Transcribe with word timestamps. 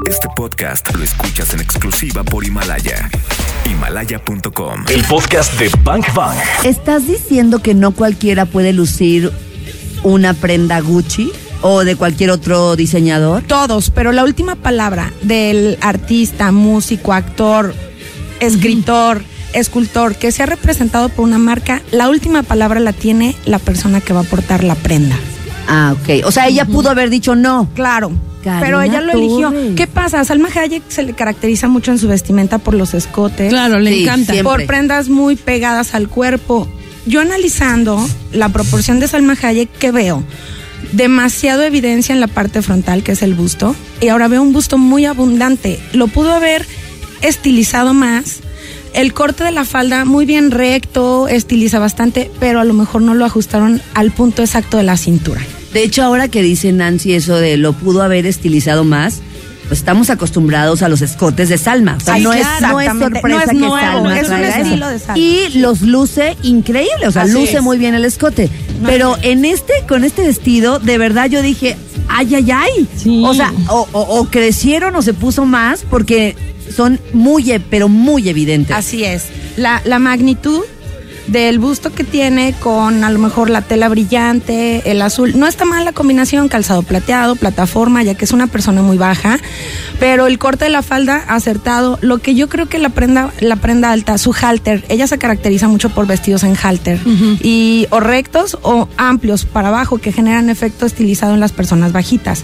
Este 0.00 0.28
podcast 0.34 0.94
lo 0.96 1.04
escuchas 1.04 1.54
en 1.54 1.60
exclusiva 1.60 2.24
por 2.24 2.44
Himalaya. 2.44 3.08
Himalaya.com. 3.64 4.84
El 4.88 5.04
podcast 5.04 5.58
de 5.60 5.70
Bank 5.84 6.06
Bang. 6.14 6.36
¿Estás 6.64 7.06
diciendo 7.06 7.60
que 7.60 7.74
no 7.74 7.92
cualquiera 7.92 8.46
puede 8.46 8.72
lucir 8.72 9.30
una 10.02 10.34
prenda 10.34 10.80
Gucci 10.80 11.30
o 11.60 11.84
de 11.84 11.94
cualquier 11.94 12.30
otro 12.30 12.74
diseñador? 12.74 13.42
Todos, 13.44 13.90
pero 13.90 14.12
la 14.12 14.24
última 14.24 14.56
palabra 14.56 15.12
del 15.22 15.78
artista, 15.80 16.50
músico, 16.50 17.12
actor, 17.12 17.74
escritor, 18.40 19.22
escultor 19.52 20.16
que 20.16 20.32
sea 20.32 20.46
representado 20.46 21.10
por 21.10 21.24
una 21.24 21.38
marca, 21.38 21.80
la 21.92 22.08
última 22.08 22.42
palabra 22.42 22.80
la 22.80 22.92
tiene 22.92 23.36
la 23.44 23.58
persona 23.60 24.00
que 24.00 24.12
va 24.12 24.20
a 24.20 24.24
portar 24.24 24.64
la 24.64 24.74
prenda. 24.74 25.16
Ah, 25.68 25.94
ok. 26.00 26.24
O 26.26 26.30
sea, 26.32 26.48
ella 26.48 26.64
pudo 26.64 26.90
haber 26.90 27.10
dicho 27.10 27.34
no. 27.34 27.68
Claro. 27.74 28.10
Karina 28.42 28.60
pero 28.60 28.80
ella 28.82 29.00
lo 29.00 29.12
eligió. 29.12 29.50
Torres. 29.50 29.72
¿Qué 29.76 29.86
pasa? 29.86 30.20
A 30.20 30.24
Salma 30.24 30.48
Hayek 30.54 30.82
se 30.88 31.02
le 31.04 31.12
caracteriza 31.14 31.68
mucho 31.68 31.92
en 31.92 31.98
su 31.98 32.08
vestimenta 32.08 32.58
por 32.58 32.74
los 32.74 32.92
escotes. 32.94 33.50
Claro, 33.50 33.78
le 33.78 33.92
Sí, 33.92 34.02
encanta. 34.02 34.32
siempre. 34.32 34.42
por 34.42 34.66
prendas 34.66 35.08
muy 35.08 35.36
pegadas 35.36 35.94
al 35.94 36.08
cuerpo. 36.08 36.68
Yo 37.06 37.20
analizando 37.20 38.04
la 38.32 38.48
proporción 38.48 38.98
de 39.00 39.06
Salma 39.08 39.36
Hayek, 39.40 39.70
¿qué 39.78 39.92
veo? 39.92 40.24
Demasiado 40.92 41.62
evidencia 41.62 42.12
en 42.12 42.20
la 42.20 42.26
parte 42.26 42.62
frontal, 42.62 43.02
que 43.04 43.12
es 43.12 43.22
el 43.22 43.34
busto, 43.34 43.74
y 44.00 44.08
ahora 44.08 44.26
veo 44.28 44.42
un 44.42 44.52
busto 44.52 44.76
muy 44.78 45.04
abundante. 45.06 45.78
Lo 45.92 46.08
pudo 46.08 46.32
haber 46.32 46.66
estilizado 47.22 47.94
más. 47.94 48.40
El 48.94 49.14
corte 49.14 49.42
de 49.44 49.52
la 49.52 49.64
falda 49.64 50.04
muy 50.04 50.26
bien 50.26 50.50
recto, 50.50 51.26
estiliza 51.28 51.78
bastante, 51.78 52.30
pero 52.38 52.60
a 52.60 52.64
lo 52.64 52.74
mejor 52.74 53.02
no 53.02 53.14
lo 53.14 53.24
ajustaron 53.24 53.80
al 53.94 54.10
punto 54.10 54.42
exacto 54.42 54.76
de 54.76 54.82
la 54.82 54.96
cintura. 54.96 55.40
De 55.72 55.82
hecho, 55.82 56.02
ahora 56.02 56.28
que 56.28 56.42
dice 56.42 56.70
Nancy 56.72 57.14
eso 57.14 57.36
de 57.36 57.56
lo 57.56 57.72
pudo 57.72 58.02
haber 58.02 58.26
estilizado 58.26 58.84
más, 58.84 59.20
pues 59.68 59.78
estamos 59.80 60.10
acostumbrados 60.10 60.82
a 60.82 60.90
los 60.90 61.00
escotes 61.00 61.48
de 61.48 61.56
Salma. 61.56 61.96
O 61.96 62.00
sea, 62.04 62.14
Ay, 62.14 62.22
no, 62.24 62.32
es, 62.34 62.44
no 62.60 62.78
es 62.80 62.86
exactamente. 62.88 63.20
sorpresa 63.20 63.52
No 63.54 63.76
es 63.76 63.80
que 63.80 63.86
Salma 63.86 64.18
es 64.18 64.22
un 64.22 64.28
traiga 64.28 64.48
eso. 64.60 64.88
de 64.90 64.98
Salma. 64.98 65.18
Y 65.18 65.48
los 65.58 65.80
luce 65.80 66.36
increíble, 66.42 67.06
o 67.08 67.10
sea, 67.12 67.22
Así 67.22 67.32
luce 67.32 67.56
es. 67.56 67.62
muy 67.62 67.78
bien 67.78 67.94
el 67.94 68.04
escote. 68.04 68.50
Pero 68.84 69.16
en 69.22 69.46
este, 69.46 69.72
con 69.88 70.04
este 70.04 70.22
vestido, 70.26 70.78
de 70.80 70.98
verdad 70.98 71.30
yo 71.30 71.40
dije, 71.40 71.76
ay, 72.08 72.34
ay, 72.34 72.50
ay. 72.50 72.88
Sí. 72.98 73.22
O 73.24 73.32
sea, 73.32 73.50
o, 73.68 73.88
o- 73.92 74.18
o 74.20 74.24
crecieron 74.26 74.94
o 74.96 75.00
se 75.00 75.14
puso 75.14 75.46
más 75.46 75.84
porque 75.88 76.36
son 76.72 76.98
muy, 77.12 77.50
e- 77.52 77.60
pero 77.60 77.88
muy 77.88 78.28
evidentes. 78.28 78.74
Así 78.76 79.04
es. 79.04 79.24
La, 79.56 79.80
la 79.84 79.98
magnitud 79.98 80.62
del 81.28 81.60
busto 81.60 81.94
que 81.94 82.02
tiene 82.02 82.52
con 82.58 83.04
a 83.04 83.10
lo 83.10 83.20
mejor 83.20 83.48
la 83.48 83.62
tela 83.62 83.88
brillante, 83.88 84.90
el 84.90 85.00
azul. 85.00 85.38
No 85.38 85.46
está 85.46 85.64
mal 85.64 85.84
la 85.84 85.92
combinación, 85.92 86.48
calzado 86.48 86.82
plateado, 86.82 87.36
plataforma, 87.36 88.02
ya 88.02 88.14
que 88.16 88.24
es 88.24 88.32
una 88.32 88.48
persona 88.48 88.82
muy 88.82 88.98
baja, 88.98 89.38
pero 90.00 90.26
el 90.26 90.38
corte 90.38 90.64
de 90.64 90.70
la 90.70 90.82
falda 90.82 91.24
acertado. 91.28 91.96
Lo 92.02 92.18
que 92.18 92.34
yo 92.34 92.48
creo 92.48 92.68
que 92.68 92.80
la 92.80 92.88
prenda, 92.88 93.32
la 93.40 93.54
prenda 93.56 93.92
alta, 93.92 94.18
su 94.18 94.34
halter, 94.34 94.84
ella 94.88 95.06
se 95.06 95.16
caracteriza 95.18 95.68
mucho 95.68 95.90
por 95.90 96.08
vestidos 96.08 96.42
en 96.42 96.56
halter 96.60 96.98
y 97.40 97.86
o 97.90 98.00
rectos 98.00 98.58
o 98.62 98.88
amplios 98.96 99.44
para 99.44 99.68
abajo 99.68 99.98
que 99.98 100.10
generan 100.12 100.50
efecto 100.50 100.86
estilizado 100.86 101.34
en 101.34 101.40
las 101.40 101.52
personas 101.52 101.92
bajitas. 101.92 102.42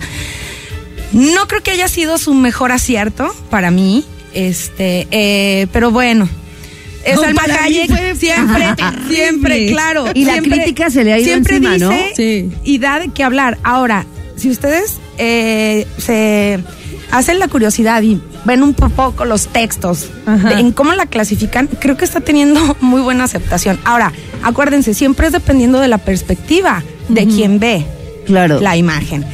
No 1.12 1.48
creo 1.48 1.62
que 1.62 1.72
haya 1.72 1.88
sido 1.88 2.16
su 2.18 2.32
mejor 2.34 2.70
acierto 2.70 3.34
para 3.50 3.70
mí, 3.70 4.04
este, 4.34 5.06
eh, 5.10 5.66
pero 5.72 5.90
bueno. 5.90 6.28
Es 7.04 7.14
No, 7.16 7.22
Hayek 7.62 7.88
fue 7.88 8.14
siempre, 8.16 8.64
siempre, 9.08 9.66
claro. 9.68 10.06
Y 10.14 10.24
la 10.24 10.38
crítica 10.42 10.90
se 10.90 11.04
le 11.04 11.12
ha 11.12 11.18
ido 11.18 11.26
siempre 11.26 11.56
encima, 11.56 11.74
dice 11.74 11.84
¿no? 11.86 11.92
Sí. 12.16 12.50
Y 12.64 12.78
da 12.78 12.98
de 12.98 13.08
qué 13.08 13.24
hablar. 13.24 13.56
Ahora, 13.62 14.04
si 14.36 14.50
ustedes 14.50 14.98
eh, 15.16 15.86
se 15.96 16.58
hacen 17.10 17.38
la 17.38 17.48
curiosidad 17.48 18.02
y 18.02 18.20
ven 18.44 18.62
un 18.62 18.74
poco 18.74 19.24
los 19.24 19.46
textos 19.48 20.10
de- 20.26 20.54
en 20.60 20.72
cómo 20.72 20.92
la 20.92 21.06
clasifican, 21.06 21.66
creo 21.80 21.96
que 21.96 22.04
está 22.04 22.20
teniendo 22.20 22.76
muy 22.80 23.00
buena 23.00 23.24
aceptación. 23.24 23.78
Ahora, 23.84 24.12
acuérdense, 24.42 24.92
siempre 24.92 25.28
es 25.28 25.32
dependiendo 25.32 25.80
de 25.80 25.88
la 25.88 25.98
perspectiva 25.98 26.82
de 27.08 27.26
quien 27.26 27.58
ve 27.58 27.86
Claro. 28.28 28.60
la 28.60 28.76
imagen. 28.76 29.24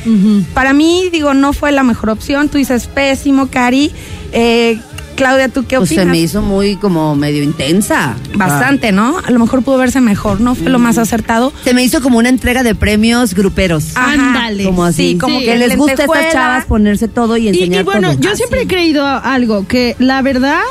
Para 0.54 0.72
mí, 0.72 1.08
digo, 1.12 1.34
no 1.34 1.52
fue 1.52 1.70
la 1.72 1.82
mejor 1.82 2.08
opción. 2.10 2.48
Tú 2.48 2.56
dices 2.58 2.86
pésimo, 2.86 3.48
Cari. 3.48 3.92
Eh, 4.32 4.78
Claudia, 5.16 5.48
¿tú 5.48 5.64
qué 5.64 5.76
Pues 5.76 5.90
opinas? 5.90 6.06
se 6.06 6.10
me 6.10 6.18
hizo 6.18 6.42
muy 6.42 6.74
como 6.74 7.14
medio 7.14 7.42
intensa. 7.44 8.16
Bastante, 8.34 8.90
¿no? 8.90 9.18
A 9.24 9.30
lo 9.30 9.38
mejor 9.38 9.62
pudo 9.62 9.78
verse 9.78 10.00
mejor, 10.00 10.40
no 10.40 10.56
fue 10.56 10.70
lo 10.70 10.80
más 10.80 10.98
acertado. 10.98 11.52
Se 11.62 11.72
me 11.72 11.84
hizo 11.84 12.00
como 12.02 12.18
una 12.18 12.28
entrega 12.30 12.64
de 12.64 12.74
premios 12.74 13.32
gruperos. 13.34 13.92
Ándale. 13.94 14.64
Como 14.64 14.82
así, 14.84 15.10
Sí, 15.12 15.18
como 15.18 15.38
que 15.38 15.44
que 15.44 15.56
les 15.56 15.76
gusta 15.76 16.02
a 16.02 16.06
estas 16.06 16.32
chavas 16.32 16.64
ponerse 16.64 17.06
todo 17.06 17.36
y 17.36 17.46
enseñar 17.46 17.82
y 17.82 17.84
bueno, 17.84 18.10
todo. 18.12 18.20
yo 18.22 18.34
siempre 18.34 18.62
he 18.62 18.66
creído 18.66 19.06
algo, 19.06 19.68
que 19.68 19.94
la 20.00 20.20
verdad 20.20 20.62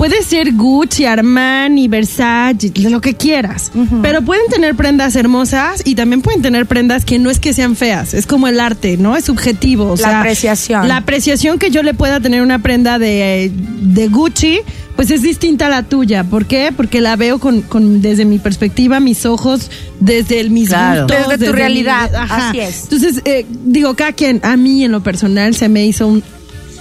puede 0.00 0.22
ser 0.22 0.54
Gucci, 0.54 1.04
Armani, 1.04 1.86
Versace, 1.86 2.72
lo 2.88 3.02
que 3.02 3.12
quieras, 3.12 3.70
pero 4.00 4.22
pueden 4.22 4.46
tener 4.50 4.74
prendas 4.74 5.14
hermosas 5.14 5.82
y 5.84 5.94
también 5.94 6.22
pueden 6.22 6.40
tener 6.40 6.64
prendas 6.64 7.04
que 7.04 7.18
no 7.18 7.28
es 7.28 7.38
que 7.38 7.52
sean 7.52 7.76
feas, 7.76 8.14
es 8.14 8.24
como 8.24 8.48
el 8.48 8.60
arte, 8.60 8.96
¿no? 8.96 9.14
Es 9.14 9.26
subjetivo. 9.26 9.84
o 9.92 9.96
La 9.96 10.02
sea, 10.02 10.20
apreciación. 10.20 10.88
La 10.88 10.96
apreciación 10.96 11.58
que 11.58 11.70
yo 11.70 11.82
le 11.82 11.92
pueda 11.92 12.18
tener 12.18 12.40
una 12.40 12.60
prenda 12.62 12.98
de, 12.98 13.52
de 13.82 14.08
Gucci, 14.08 14.60
pues 14.96 15.10
es 15.10 15.20
distinta 15.20 15.66
a 15.66 15.68
la 15.68 15.82
tuya. 15.82 16.24
¿Por 16.24 16.46
qué? 16.46 16.72
Porque 16.74 17.02
la 17.02 17.16
veo 17.16 17.38
con, 17.38 17.60
con 17.60 18.00
desde 18.00 18.24
mi 18.24 18.38
perspectiva, 18.38 19.00
mis 19.00 19.26
ojos, 19.26 19.70
desde 20.00 20.40
el, 20.40 20.48
mis 20.50 20.70
Claro. 20.70 21.02
gustos, 21.08 21.28
Desde 21.28 21.44
tu 21.44 21.52
mi- 21.52 21.58
realidad, 21.58 22.10
ajá. 22.14 22.48
así 22.48 22.60
es. 22.60 22.84
Entonces, 22.84 23.20
eh, 23.26 23.44
digo, 23.66 23.94
cada 23.96 24.12
quien, 24.12 24.40
a 24.44 24.56
mí 24.56 24.82
en 24.82 24.92
lo 24.92 25.02
personal 25.02 25.54
se 25.54 25.68
me 25.68 25.84
hizo 25.84 26.06
un 26.08 26.22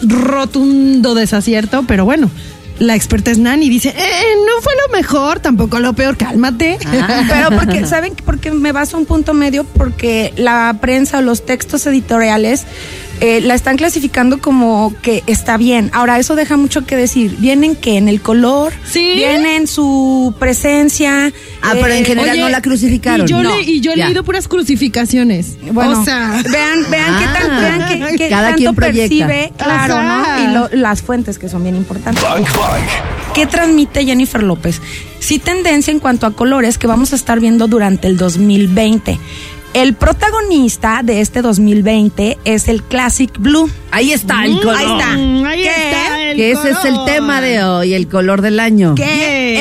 rotundo 0.01 1.15
desacierto, 1.15 1.83
pero 1.85 2.05
bueno, 2.05 2.29
la 2.79 2.95
experta 2.95 3.31
es 3.31 3.37
Nani 3.37 3.69
dice, 3.69 3.89
eh, 3.89 4.23
no 4.45 4.61
fue 4.61 4.73
lo 4.87 4.93
mejor, 4.93 5.39
tampoco 5.39 5.79
lo 5.79 5.93
peor, 5.93 6.17
cálmate. 6.17 6.77
Ah. 6.85 7.23
Pero 7.29 7.59
porque, 7.59 7.85
¿saben? 7.85 8.13
Porque 8.25 8.51
me 8.51 8.71
baso 8.71 8.97
a 8.97 8.99
un 8.99 9.05
punto 9.05 9.33
medio 9.33 9.63
porque 9.63 10.33
la 10.37 10.75
prensa 10.81 11.19
o 11.19 11.21
los 11.21 11.45
textos 11.45 11.85
editoriales 11.85 12.65
eh, 13.21 13.41
la 13.41 13.55
están 13.55 13.77
clasificando 13.77 14.39
como 14.39 14.93
que 15.01 15.23
está 15.27 15.57
bien. 15.57 15.89
Ahora, 15.93 16.19
eso 16.19 16.35
deja 16.35 16.57
mucho 16.57 16.85
que 16.85 16.95
decir. 16.95 17.35
Vienen 17.39 17.75
que 17.75 17.97
en 17.97 18.07
el 18.09 18.21
color, 18.21 18.73
Sí. 18.89 19.13
vienen 19.15 19.67
su 19.67 20.33
presencia. 20.39 21.31
Ah, 21.61 21.71
pero 21.73 21.93
en 21.93 22.03
eh, 22.03 22.05
general 22.05 22.39
no 22.39 22.49
la 22.49 22.61
crucificaron. 22.61 23.25
Y 23.27 23.29
yo, 23.29 23.43
No, 23.43 23.55
le- 23.57 23.63
y 23.63 23.81
yo 23.81 23.91
he 23.91 23.97
leído 23.97 24.23
puras 24.23 24.47
crucificaciones. 24.47 25.57
Bueno, 25.71 26.01
o 26.01 26.05
sea, 26.05 26.41
vean, 26.49 26.85
vean 26.89 27.19
qué, 27.19 27.25
tan, 27.25 27.51
Ah. 27.51 27.59
vean 27.61 27.87
qué- 28.11 28.17
qué 28.17 28.29
Cada 28.29 28.43
tanto 28.47 28.57
quien 28.57 28.75
proyecta. 28.75 29.27
percibe, 29.27 29.53
claro, 29.57 29.95
Ajá. 29.95 30.37
¿no? 30.39 30.43
Y 30.43 30.53
lo- 30.75 30.81
las 30.81 31.01
fuentes 31.01 31.37
que 31.39 31.49
son 31.49 31.63
bien 31.63 31.75
importantes. 31.75 32.23
Bank. 32.23 32.47
¿Qué 33.33 33.45
transmite 33.45 34.05
Jennifer 34.05 34.41
López? 34.41 34.81
Sí, 35.19 35.37
tendencia 35.39 35.91
en 35.91 35.99
cuanto 35.99 36.25
a 36.25 36.31
colores 36.31 36.77
que 36.77 36.87
vamos 36.87 37.13
a 37.13 37.15
estar 37.15 37.39
viendo 37.39 37.67
durante 37.67 38.07
el 38.07 38.17
2020. 38.17 39.19
El 39.73 39.93
protagonista 39.93 41.01
de 41.03 41.21
este 41.21 41.41
2020 41.43 42.39
es 42.43 42.67
el 42.67 42.81
Classic 42.83 43.31
Blue. 43.37 43.69
Ahí 43.91 44.11
está 44.11 44.43
el 44.45 44.57
color. 44.59 44.75
Ahí 44.75 44.85
está. 44.91 45.17
Mm, 45.17 45.45
ahí 45.45 45.61
¿Qué? 45.61 45.69
está 45.69 46.21
el 46.31 46.37
Que 46.37 46.51
ese 46.51 46.71
es 46.71 46.85
el 46.85 46.95
tema 47.05 47.39
de 47.39 47.63
hoy, 47.63 47.93
el 47.93 48.07
color 48.07 48.41
del 48.41 48.59
año. 48.59 48.95
Que 48.95 49.03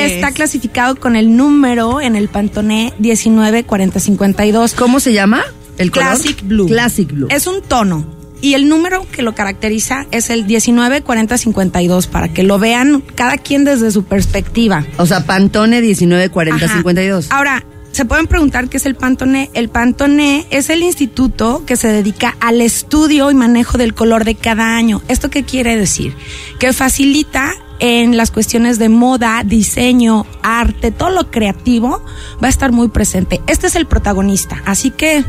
Yes. 0.07 0.13
está 0.13 0.33
clasificado 0.33 0.97
con 0.97 1.15
el 1.15 1.37
número 1.37 2.01
en 2.01 2.17
el 2.17 2.29
Pantone 2.29 2.95
194052. 2.99 4.73
¿Cómo 4.75 4.99
se 4.99 5.13
llama? 5.13 5.43
El 5.77 5.91
color. 5.91 6.09
Classic 6.09 6.43
Blue. 6.43 6.67
Classic 6.67 7.13
Blue. 7.13 7.29
Es 7.31 7.47
un 7.47 7.61
tono. 7.63 8.07
Y 8.41 8.55
el 8.55 8.69
número 8.69 9.05
que 9.13 9.23
lo 9.23 9.35
caracteriza 9.35 10.07
es 10.11 10.31
el 10.31 10.47
194052, 10.47 12.07
para 12.07 12.29
que 12.29 12.45
lo 12.45 12.59
vean 12.59 13.03
cada 13.15 13.37
quien 13.37 13.65
desde 13.65 13.91
su 13.91 14.05
perspectiva. 14.05 14.87
O 14.97 15.07
sea, 15.07 15.25
Pantone 15.27 15.81
194052. 15.83 17.27
Ajá. 17.27 17.37
Ahora, 17.37 17.65
se 17.99 18.05
pueden 18.05 18.29
preguntar 18.29 18.69
qué 18.69 18.77
es 18.77 18.87
el 18.87 18.95
Pantone. 18.95 19.51
El 19.55 19.71
Pantone 19.71 20.47
es 20.51 20.71
el 20.71 20.85
instituto 20.85 21.65
que 21.67 21.75
se 21.75 21.89
dedica 21.89 22.37
al 22.39 22.61
estudio 22.61 23.29
y 23.33 23.35
manejo 23.35 23.77
del 23.77 23.93
color 23.93 24.25
de 24.25 24.37
cada 24.37 24.77
año. 24.77 25.03
¿Esto 25.09 25.31
qué 25.31 25.43
quiere 25.43 25.77
decir? 25.77 26.15
Que 26.61 26.73
facilita 26.73 27.55
en 27.81 28.17
las 28.17 28.31
cuestiones 28.31 28.79
de 28.79 28.89
moda, 28.89 29.43
diseño, 29.45 30.27
arte, 30.45 30.93
todo 30.93 31.11
lo 31.11 31.33
creativo 31.33 32.01
va 32.41 32.47
a 32.47 32.51
estar 32.51 32.71
muy 32.71 32.87
presente. 32.87 33.41
Este 33.49 33.67
es 33.67 33.75
el 33.75 33.87
protagonista, 33.87 34.63
así 34.65 34.93
que 34.93 35.25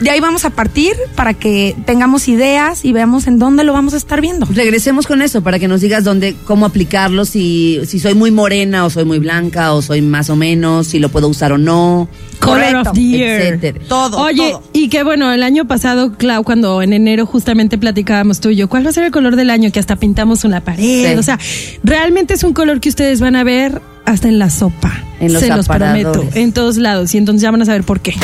de 0.00 0.10
ahí 0.10 0.20
vamos 0.20 0.44
a 0.44 0.50
partir 0.50 0.92
para 1.14 1.34
que 1.34 1.74
tengamos 1.86 2.28
ideas 2.28 2.84
y 2.84 2.92
veamos 2.92 3.26
en 3.26 3.38
dónde 3.38 3.64
lo 3.64 3.72
vamos 3.72 3.94
a 3.94 3.96
estar 3.96 4.20
viendo. 4.20 4.46
Regresemos 4.50 5.06
con 5.06 5.22
eso 5.22 5.42
para 5.42 5.58
que 5.58 5.68
nos 5.68 5.80
digas 5.80 6.04
dónde, 6.04 6.36
cómo 6.44 6.66
aplicarlo, 6.66 7.24
si, 7.24 7.80
si 7.86 7.98
soy 7.98 8.14
muy 8.14 8.30
morena 8.30 8.84
o 8.84 8.90
soy 8.90 9.04
muy 9.04 9.18
blanca 9.18 9.72
o 9.72 9.82
soy 9.82 10.02
más 10.02 10.28
o 10.30 10.36
menos, 10.36 10.88
si 10.88 10.98
lo 10.98 11.08
puedo 11.08 11.28
usar 11.28 11.52
o 11.52 11.58
no. 11.58 12.08
Color 12.40 12.58
Correcto. 12.58 12.90
of 12.90 12.92
the 12.94 13.02
year. 13.02 13.40
Etcétera. 13.40 13.84
Todo, 13.88 14.18
Oye, 14.20 14.50
todo. 14.52 14.62
y 14.74 14.88
que 14.88 15.02
bueno, 15.02 15.32
el 15.32 15.42
año 15.42 15.66
pasado, 15.66 16.12
Clau, 16.12 16.44
cuando 16.44 16.82
en 16.82 16.92
enero 16.92 17.24
justamente 17.24 17.78
platicábamos 17.78 18.40
tú 18.40 18.50
y 18.50 18.56
yo, 18.56 18.68
¿cuál 18.68 18.84
va 18.84 18.90
a 18.90 18.92
ser 18.92 19.04
el 19.04 19.10
color 19.10 19.36
del 19.36 19.48
año? 19.50 19.72
Que 19.72 19.80
hasta 19.80 19.96
pintamos 19.96 20.44
una 20.44 20.60
pared. 20.60 20.82
Sí. 20.82 21.18
O 21.18 21.22
sea, 21.22 21.38
realmente 21.82 22.34
es 22.34 22.44
un 22.44 22.52
color 22.52 22.80
que 22.80 22.90
ustedes 22.90 23.20
van 23.20 23.36
a 23.36 23.44
ver 23.44 23.80
hasta 24.04 24.28
en 24.28 24.38
la 24.38 24.50
sopa. 24.50 25.02
En 25.18 25.32
los 25.32 25.40
Se 25.42 25.48
los 25.48 25.66
prometo. 25.66 26.08
aparadores. 26.10 26.36
En 26.36 26.52
todos 26.52 26.76
lados. 26.76 27.14
Y 27.14 27.18
entonces 27.18 27.40
ya 27.42 27.50
van 27.50 27.62
a 27.62 27.64
saber 27.64 27.84
por 27.84 28.00
qué. 28.00 28.14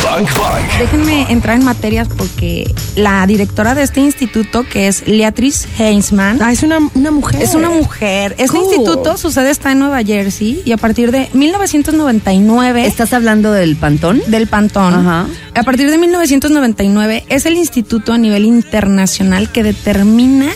Déjenme 0.78 1.30
entrar 1.32 1.56
en 1.58 1.64
materias 1.64 2.06
porque 2.16 2.72
la 2.96 3.26
directora 3.26 3.74
de 3.74 3.82
este 3.82 4.00
instituto, 4.00 4.64
que 4.68 4.88
es 4.88 5.06
Leatrice 5.08 5.66
Heinzmann, 5.78 6.42
Ah, 6.42 6.52
es 6.52 6.62
una, 6.62 6.78
una 6.94 7.10
mujer. 7.10 7.42
es 7.42 7.54
una 7.54 7.70
mujer. 7.70 8.32
Este 8.38 8.48
Cool. 8.56 8.64
instituto, 8.64 9.16
su 9.16 9.30
sede 9.30 9.50
está 9.50 9.72
en 9.72 9.78
Nueva 9.78 10.02
Jersey 10.02 10.60
y 10.64 10.72
a 10.72 10.76
partir 10.76 11.10
de 11.12 11.28
1999 11.32 12.86
¿Estás 12.86 13.12
hablando 13.12 13.52
del 13.52 13.76
pantón? 13.76 14.20
del 14.26 14.46
Pantón. 14.46 14.94
Ajá. 14.94 15.26
A 15.54 15.62
partir 15.62 15.90
de 15.90 15.98
1999 15.98 17.24
es 17.28 17.46
el 17.46 17.56
instituto 17.56 18.12
a 18.12 18.18
nivel 18.18 18.44
internacional 18.44 19.50
que 19.50 19.62
determina 19.62 20.46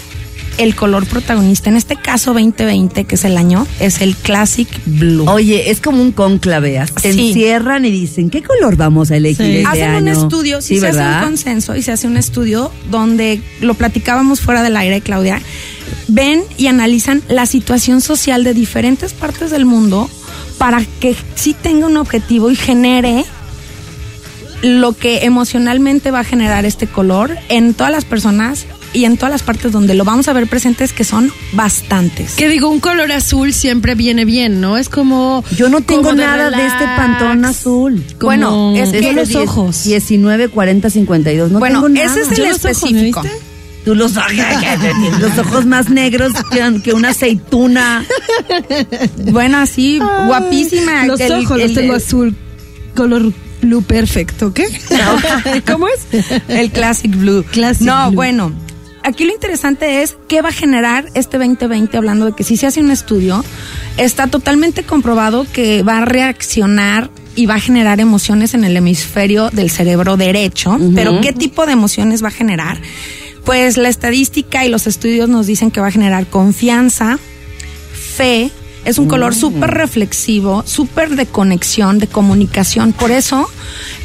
el 0.59 0.75
color 0.75 1.07
protagonista. 1.07 1.69
En 1.71 1.77
este 1.77 1.97
caso 1.97 2.33
2020, 2.33 3.05
que 3.05 3.15
es 3.15 3.25
el 3.25 3.37
año, 3.37 3.67
es 3.81 4.01
el 4.01 4.17
Classic 4.17 4.69
Blue. 4.87 5.29
Oye, 5.29 5.71
es 5.71 5.81
como 5.81 6.01
un 6.03 6.13
conclave. 6.13 6.83
Te 7.03 7.13
Sí. 7.13 7.29
encierran 7.29 7.85
y 7.85 7.91
dicen, 7.91 8.31
¿qué 8.31 8.43
color 8.43 8.77
vamos 8.77 9.11
a 9.11 9.17
elegir 9.17 9.47
Sí. 9.47 9.57
este 9.59 9.69
Hacen 9.69 9.95
un 10.03 10.09
estudio, 10.09 10.61
sí, 10.63 10.79
se 10.81 10.89
hace 10.89 11.01
un 11.01 11.21
consenso 11.23 11.77
y 11.77 11.83
se 11.83 11.93
hace 11.93 12.07
un 12.07 12.17
estudio 12.17 12.71
donde 12.91 13.41
lo 13.61 13.75
platicábamos 13.75 14.41
fuera 14.41 14.63
del 14.63 14.77
aire, 14.77 15.01
Claudia. 15.01 15.41
Ven 16.09 16.43
y 16.57 16.67
analizan 16.69 17.23
la 17.29 17.47
situación 17.47 18.01
social 18.01 18.45
de 18.45 18.55
diferentes 18.55 19.13
partes 19.13 19.51
del 19.51 19.65
mundo 19.67 20.09
para 20.59 20.83
que 21.01 21.15
sí 21.35 21.55
tenga 21.55 21.87
un 21.87 21.97
objetivo 21.97 22.51
y 22.51 22.57
genere 22.57 23.25
lo 24.63 24.95
que 24.95 25.25
emocionalmente 25.25 26.11
va 26.11 26.21
a 26.21 26.25
generar 26.25 26.65
este 26.65 26.87
color 26.87 27.37
en 27.49 27.75
todas 27.75 27.93
las 27.93 28.05
personas 28.05 28.65
y 28.97 29.05
en 29.05 29.17
todas 29.17 29.31
las 29.31 29.43
partes 29.43 29.73
donde 29.73 29.95
lo 29.95 30.05
vamos 30.05 30.27
a 30.29 30.33
ver 30.33 30.47
presentes, 30.47 30.93
que 30.93 31.05
son 31.05 31.31
bastantes. 31.53 32.33
Que 32.33 32.49
digo, 32.49 32.69
un 32.71 32.81
color 32.81 33.13
azul 33.13 33.53
siempre 33.53 33.95
viene 33.95 34.25
bien, 34.25 34.61
¿no? 34.61 34.77
Es 34.79 34.89
como. 34.89 35.45
Yo 35.57 35.69
no 35.69 35.83
tengo 35.83 36.13
nada 36.15 36.51
de 36.51 36.67
este 36.67 36.85
pantón 36.97 37.45
azul. 37.45 38.03
como- 38.19 38.27
Bueno, 38.27 38.75
es 38.77 38.91
que 38.93 39.13
los 39.13 39.35
ojos. 39.35 39.85
19, 39.85 40.49
40, 40.49 40.91
52. 40.91 41.51
No 41.53 41.59
bueno, 41.59 41.83
tengo 41.83 41.89
nada. 41.91 42.07
ese 42.07 42.21
es 42.23 42.31
el 42.31 42.37
Yo 42.39 42.45
los 42.47 42.57
ojos, 42.57 42.65
¿me 42.65 42.71
específico. 42.71 43.23
Tú 43.85 43.95
los, 43.95 44.15
los 45.21 45.39
ojos 45.39 45.65
más 45.67 45.91
negros 45.91 46.33
que, 46.51 46.81
que 46.83 46.93
una 46.93 47.11
aceituna. 47.11 48.05
Bueno, 49.31 49.59
así, 49.59 50.01
guapísima. 50.27 51.07
Los 51.07 51.21
El- 51.21 51.33
ojos 51.45 51.61
el- 51.61 51.67
los 51.69 51.75
tengo 51.75 51.93
el- 51.95 52.03
azul, 52.03 52.37
color 52.97 53.33
blue 53.63 53.83
perfecto, 53.83 54.53
¿qué? 54.53 54.65
¿Cómo 55.71 55.87
es? 55.89 56.25
El 56.49 56.71
Classic 56.71 57.11
Blue. 57.15 57.45
Classic 57.51 57.87
no, 57.87 58.07
Blue. 58.09 58.15
bueno. 58.17 58.53
Aquí 59.07 59.25
lo 59.25 59.33
interesante 59.33 60.03
es 60.03 60.17
qué 60.27 60.43
va 60.43 60.49
a 60.49 60.53
generar 60.53 61.09
este 61.15 61.39
2020, 61.39 61.97
hablando 61.97 62.27
de 62.27 62.33
que 62.33 62.43
si 62.43 62.57
se 62.57 62.67
hace 62.67 62.81
un 62.81 62.91
estudio, 62.91 63.45
está 63.99 64.27
totalmente 64.27 64.83
comprobado 64.83 65.47
que 65.53 65.85
va 65.85 65.99
a 65.99 66.05
reaccionar 66.05 67.09
y 67.37 67.47
va 67.47 67.55
a 67.55 67.61
generar 67.61 68.01
emociones 68.01 68.53
en 68.55 68.65
el 68.65 68.77
hemisferio 68.77 69.51
del 69.51 69.71
cerebro 69.71 70.17
derecho. 70.17 70.77
Pero 70.97 71.21
¿qué 71.21 71.33
tipo 71.33 71.67
de 71.67 71.73
emociones 71.73 72.25
va 72.25 72.29
a 72.29 72.33
generar? 72.33 72.81
Pues 73.45 73.77
la 73.77 73.89
estadística 73.89 74.65
y 74.65 74.71
los 74.71 74.89
estudios 74.89 75.29
nos 75.29 75.47
dicen 75.47 75.71
que 75.71 75.81
va 75.81 75.87
a 75.87 75.93
generar 75.93 76.27
confianza, 76.27 77.21
fe. 78.17 78.51
Es 78.85 78.99
un 78.99 79.07
color 79.07 79.37
súper 79.37 79.71
reflexivo, 79.71 80.65
súper 80.67 81.11
de 81.11 81.27
conexión, 81.27 82.01
de 82.01 82.09
comunicación. 82.09 82.93
Por 82.93 83.13
eso 83.13 83.49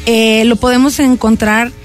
eh, 0.06 0.44
lo 0.44 0.54
podemos 0.54 1.00
encontrar 1.00 1.70
mm, 1.70 1.81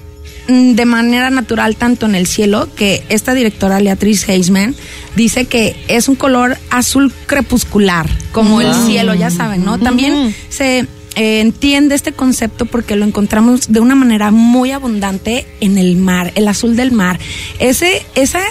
de 0.48 0.86
manera 0.86 1.30
natural 1.30 1.76
tanto 1.76 2.06
en 2.06 2.16
el 2.16 2.26
cielo, 2.26 2.70
que 2.76 3.04
esta 3.10 3.34
directora 3.34 3.80
Leatriz 3.80 4.28
Heisman 4.30 4.76
dice 5.16 5.46
que 5.46 5.76
es 5.88 6.08
un 6.08 6.16
color 6.16 6.58
azul 6.70 7.12
crepuscular, 7.26 8.10
como 8.32 8.62
el 8.62 8.74
cielo, 8.74 9.14
ya 9.14 9.30
saben, 9.30 9.66
¿no? 9.66 9.78
También 9.78 10.34
se 10.50 10.88
eh, 11.16 11.40
entiende 11.42 11.96
este 11.96 12.14
concepto 12.14 12.66
porque 12.66 12.96
lo 12.96 13.06
encontramos 13.06 13.72
de 13.72 13.80
una 13.80 13.96
manera 13.96 14.32
muy 14.32 14.72
abundante 14.72 15.46
en 15.60 15.78
el 15.78 15.98
mar, 15.98 16.32
el 16.36 16.48
azul 16.48 16.76
del 16.76 16.92
mar. 16.92 17.20
Ese, 17.60 18.06
esa 18.16 18.42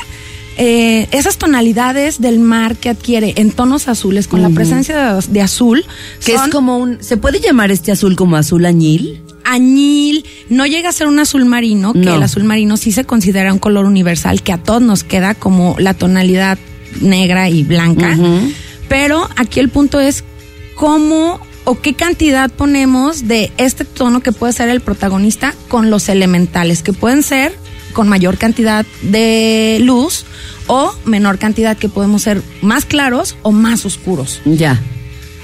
eh, 0.58 1.06
esas 1.10 1.36
tonalidades 1.36 2.20
del 2.20 2.38
mar 2.38 2.76
que 2.76 2.88
adquiere 2.88 3.34
en 3.36 3.52
tonos 3.52 3.88
azules 3.88 4.26
con 4.26 4.40
la 4.40 4.48
presencia 4.50 5.14
de, 5.14 5.22
de 5.28 5.40
azul, 5.42 5.84
Que 6.24 6.32
son 6.32 6.46
es 6.46 6.50
como 6.50 6.78
un. 6.78 7.02
¿Se 7.02 7.16
puede 7.16 7.40
llamar 7.40 7.70
este 7.70 7.92
azul 7.92 8.16
como 8.16 8.36
azul 8.36 8.64
añil? 8.64 9.22
añil, 9.46 10.24
no 10.48 10.66
llega 10.66 10.88
a 10.88 10.92
ser 10.92 11.06
un 11.08 11.18
azul 11.18 11.44
marino, 11.44 11.92
que 11.92 11.98
No. 12.00 12.14
el 12.16 12.22
azul 12.22 12.44
marino 12.44 12.76
sí 12.76 12.92
se 12.92 13.04
considera 13.04 13.52
un 13.52 13.58
color 13.58 13.84
universal 13.86 14.42
que 14.42 14.52
a 14.52 14.58
todos 14.58 14.82
nos 14.82 15.04
queda 15.04 15.34
como 15.34 15.76
la 15.78 15.94
tonalidad 15.94 16.58
negra 17.00 17.48
y 17.48 17.62
blanca. 17.64 18.16
Pero 18.88 19.28
aquí 19.36 19.60
el 19.60 19.68
punto 19.68 20.00
es 20.00 20.24
cómo 20.74 21.40
o 21.64 21.80
qué 21.80 21.94
cantidad 21.94 22.48
ponemos 22.50 23.26
de 23.26 23.50
este 23.56 23.84
tono 23.84 24.20
que 24.20 24.30
puede 24.30 24.52
ser 24.52 24.68
el 24.68 24.80
protagonista 24.80 25.52
con 25.68 25.90
los 25.90 26.08
elementales, 26.08 26.82
que 26.82 26.92
pueden 26.92 27.22
ser 27.24 27.52
con 27.92 28.08
mayor 28.08 28.38
cantidad 28.38 28.86
de 29.02 29.78
luz 29.82 30.24
o 30.68 30.94
menor 31.06 31.38
cantidad 31.38 31.76
que 31.76 31.88
podemos 31.88 32.22
ser 32.22 32.42
más 32.62 32.84
claros 32.84 33.36
o 33.42 33.50
más 33.52 33.84
oscuros. 33.84 34.40
Ya. 34.44 34.80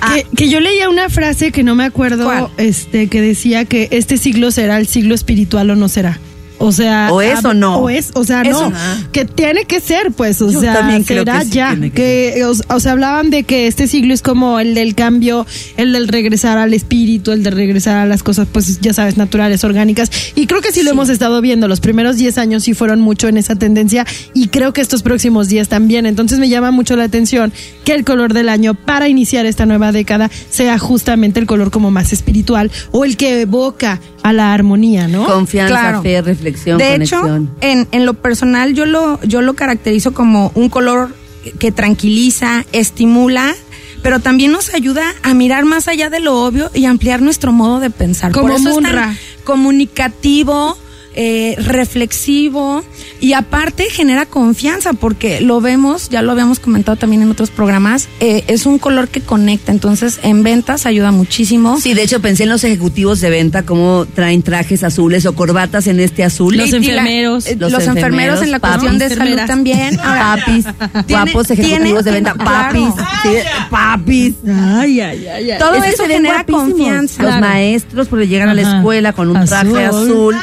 Que, 0.08 0.26
que 0.36 0.48
yo 0.48 0.60
leía 0.60 0.88
una 0.88 1.08
frase 1.08 1.52
que 1.52 1.62
no 1.62 1.74
me 1.74 1.84
acuerdo, 1.84 2.24
¿Cuál? 2.24 2.48
este, 2.56 3.08
que 3.08 3.20
decía 3.20 3.64
que 3.64 3.88
este 3.92 4.16
siglo 4.16 4.50
será 4.50 4.78
el 4.78 4.86
siglo 4.86 5.14
espiritual 5.14 5.70
o 5.70 5.76
no 5.76 5.88
será. 5.88 6.18
O 6.64 6.70
sea, 6.70 7.08
O 7.10 7.20
es 7.20 7.44
o 7.44 7.54
no. 7.54 7.78
O 7.78 7.90
es, 7.90 8.10
o 8.14 8.22
sea, 8.22 8.42
Eso. 8.42 8.70
no. 8.70 8.76
Que 9.10 9.24
tiene 9.24 9.64
que 9.64 9.80
ser, 9.80 10.12
pues, 10.12 10.40
o 10.40 10.48
Yo 10.50 10.60
sea, 10.60 10.74
será 11.04 11.34
que 11.36 11.44
sí 11.44 11.50
ya. 11.50 11.74
que 11.76 11.90
Que, 11.90 12.44
o, 12.44 12.52
o 12.74 12.80
sea, 12.80 12.92
hablaban 12.92 13.30
de 13.30 13.42
que 13.42 13.66
este 13.66 13.88
siglo 13.88 14.14
es 14.14 14.22
como 14.22 14.60
el 14.60 14.74
del 14.74 14.94
cambio, 14.94 15.44
el 15.76 15.92
del 15.92 16.06
regresar 16.06 16.58
al 16.58 16.72
espíritu, 16.72 17.32
el 17.32 17.42
de 17.42 17.50
regresar 17.50 17.96
a 17.96 18.06
las 18.06 18.22
cosas, 18.22 18.46
pues, 18.50 18.80
ya 18.80 18.92
sabes, 18.92 19.16
naturales, 19.16 19.64
orgánicas. 19.64 20.08
Y 20.36 20.46
creo 20.46 20.60
que 20.60 20.70
sí, 20.70 20.84
lo 20.84 20.92
hemos 20.92 21.08
estado 21.08 21.40
viendo. 21.40 21.66
Los 21.66 21.80
primeros 21.80 22.16
10 22.16 22.38
años 22.38 22.62
sí 22.62 22.74
fueron 22.74 23.00
mucho 23.00 23.26
en 23.26 23.38
esa 23.38 23.56
tendencia 23.56 24.06
y 24.32 24.46
creo 24.46 24.72
que 24.72 24.80
estos 24.82 25.02
próximos 25.02 25.48
días 25.48 25.68
también. 25.68 26.06
Entonces 26.06 26.38
me 26.38 26.48
llama 26.48 26.70
mucho 26.70 26.94
la 26.94 27.04
atención 27.04 27.52
que 27.84 27.92
el 27.94 28.04
color 28.04 28.34
del 28.34 28.48
año 28.48 28.74
para 28.74 29.08
iniciar 29.08 29.46
esta 29.46 29.66
nueva 29.66 29.90
década 29.90 30.30
sea 30.50 30.78
justamente 30.78 31.40
el 31.40 31.46
color 31.46 31.72
como 31.72 31.90
más 31.90 32.12
espiritual 32.12 32.70
o 32.92 33.04
el 33.04 33.16
que 33.16 33.40
evoca 33.40 34.00
a 34.22 34.32
la 34.32 34.52
armonía, 34.54 35.08
¿no? 35.08 35.24
Confianza, 35.26 35.74
Claro. 35.74 36.02
fe, 36.02 36.22
reflexión, 36.22 36.78
de 36.78 36.92
conexión. 36.92 37.50
hecho, 37.60 37.66
en, 37.66 37.88
en 37.90 38.06
lo 38.06 38.14
personal 38.14 38.74
yo 38.74 38.86
lo, 38.86 39.20
yo 39.22 39.42
lo 39.42 39.54
caracterizo 39.54 40.12
como 40.14 40.52
un 40.54 40.68
color 40.68 41.14
que 41.58 41.72
tranquiliza, 41.72 42.64
estimula, 42.72 43.54
pero 44.02 44.20
también 44.20 44.52
nos 44.52 44.74
ayuda 44.74 45.02
a 45.22 45.34
mirar 45.34 45.64
más 45.64 45.88
allá 45.88 46.08
de 46.10 46.20
lo 46.20 46.44
obvio 46.44 46.70
y 46.74 46.84
ampliar 46.84 47.20
nuestro 47.22 47.52
modo 47.52 47.80
de 47.80 47.90
pensar. 47.90 48.32
Como 48.32 48.48
Por 48.48 48.56
eso 48.56 48.70
es 48.70 48.82
tan 48.84 49.16
comunicativo, 49.44 50.76
eh, 51.14 51.54
reflexivo 51.58 52.82
y 53.20 53.34
aparte 53.34 53.84
genera 53.90 54.26
confianza 54.26 54.92
porque 54.92 55.40
lo 55.40 55.60
vemos, 55.60 56.08
ya 56.08 56.22
lo 56.22 56.32
habíamos 56.32 56.58
comentado 56.58 56.96
también 56.96 57.22
en 57.22 57.30
otros 57.30 57.50
programas, 57.50 58.08
eh, 58.20 58.44
es 58.48 58.66
un 58.66 58.78
color 58.78 59.08
que 59.08 59.20
conecta, 59.20 59.72
entonces 59.72 60.18
en 60.22 60.42
ventas 60.42 60.86
ayuda 60.86 61.10
muchísimo. 61.12 61.78
Sí, 61.80 61.94
de 61.94 62.02
hecho 62.02 62.20
pensé 62.20 62.44
en 62.44 62.48
los 62.48 62.64
ejecutivos 62.64 63.20
de 63.20 63.30
venta, 63.30 63.62
cómo 63.64 64.06
traen 64.14 64.42
trajes 64.42 64.82
azules 64.84 65.26
o 65.26 65.34
corbatas 65.34 65.86
en 65.86 66.00
este 66.00 66.24
azul. 66.24 66.56
Los 66.56 66.66
Y- 66.66 66.68
y 66.68 66.72
la- 66.72 66.78
enfermeros. 67.02 67.46
eh, 67.46 67.56
Los 67.58 67.72
los, 67.72 67.82
enfermeros, 67.86 68.40
enfermeros, 68.40 68.42
en 68.42 68.50
la 68.50 68.58
papis. 68.58 68.78
cuestión 68.88 68.98
de 68.98 69.14
salud 69.14 69.36
también. 69.46 70.00
Ahora, 70.00 70.36
Papis, 70.44 70.64
guapos 71.08 71.50
ejecutivos 71.50 72.04
de 72.04 72.10
venta, 72.10 72.32
claro. 72.34 72.50
papis, 72.84 73.04
sí, 73.22 73.28
papis. 73.70 74.34
Ay, 74.46 75.00
ay, 75.00 75.26
ay, 75.26 75.50
ay. 75.52 75.58
Todo 75.58 75.74
Es 75.74 75.94
eso 75.94 76.06
genera 76.06 76.34
guapísimos. 76.44 76.62
confianza. 76.70 77.22
Los 77.22 77.32
Claro. 77.36 77.46
maestros, 77.46 78.08
porque 78.08 78.26
llegan 78.28 78.48
a 78.48 78.54
la 78.54 78.62
escuela 78.62 79.12
con 79.12 79.28
un 79.36 79.44
traje 79.44 79.84
Azul. 79.84 80.34
azul. 80.34 80.36